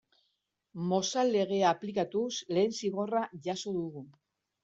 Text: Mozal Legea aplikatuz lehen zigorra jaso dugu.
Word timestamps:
Mozal 0.91 1.29
Legea 1.33 1.67
aplikatuz 1.73 2.31
lehen 2.55 2.73
zigorra 2.79 3.23
jaso 3.49 3.77
dugu. 3.79 4.05